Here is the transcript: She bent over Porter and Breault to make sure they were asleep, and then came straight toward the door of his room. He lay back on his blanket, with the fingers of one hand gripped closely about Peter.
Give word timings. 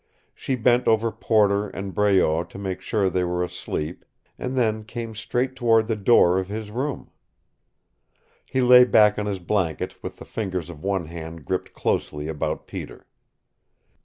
She 0.33 0.55
bent 0.55 0.87
over 0.87 1.11
Porter 1.11 1.69
and 1.69 1.93
Breault 1.93 2.45
to 2.49 2.57
make 2.57 2.81
sure 2.81 3.07
they 3.07 3.23
were 3.23 3.43
asleep, 3.43 4.03
and 4.39 4.57
then 4.57 4.83
came 4.83 5.13
straight 5.13 5.55
toward 5.55 5.85
the 5.85 5.95
door 5.95 6.39
of 6.39 6.47
his 6.47 6.71
room. 6.71 7.11
He 8.43 8.61
lay 8.61 8.83
back 8.83 9.19
on 9.19 9.27
his 9.27 9.37
blanket, 9.37 10.01
with 10.01 10.15
the 10.17 10.25
fingers 10.25 10.71
of 10.71 10.81
one 10.83 11.05
hand 11.05 11.45
gripped 11.45 11.73
closely 11.73 12.27
about 12.27 12.65
Peter. 12.65 13.05